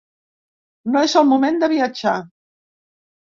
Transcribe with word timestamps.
No 0.95 1.03
és 1.09 1.13
el 1.21 1.27
moment 1.33 1.61
de 1.65 1.69
viatjar. 1.75 2.15